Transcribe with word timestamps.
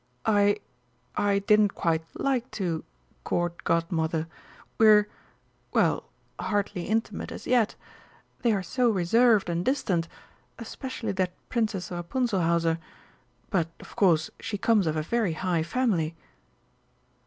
"I 0.25 0.57
I 1.15 1.37
didn't 1.45 1.75
quite 1.75 2.03
like 2.15 2.49
to, 2.57 2.83
Court 3.23 3.63
Godmother. 3.63 4.27
We're 4.79 5.07
well, 5.73 6.05
hardly 6.39 6.85
intimate 6.85 7.31
as 7.31 7.45
yet. 7.45 7.75
They 8.41 8.51
are 8.51 8.63
so 8.63 8.89
reserved 8.89 9.47
and 9.47 9.63
distant 9.63 10.07
especially 10.57 11.11
that 11.11 11.33
Princess 11.49 11.91
Rapunzelhauser. 11.91 12.79
But, 13.51 13.67
of 13.79 13.95
course, 13.95 14.31
she 14.39 14.57
comes 14.57 14.87
of 14.87 14.95
a 14.97 15.03
very 15.03 15.33
high 15.33 15.61
family." 15.61 16.15